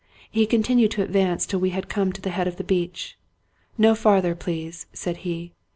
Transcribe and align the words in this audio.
He 0.31 0.47
continued 0.47 0.89
to 0.93 1.03
advance 1.03 1.45
till 1.45 1.59
we 1.59 1.69
had 1.69 1.87
come 1.87 2.11
to 2.11 2.21
the 2.21 2.31
head 2.31 2.47
of 2.47 2.55
the 2.55 2.63
beach." 2.63 3.19
No 3.77 3.93
farther, 3.93 4.33
please," 4.33 4.87
said 4.93 5.17
he. 5.17 5.51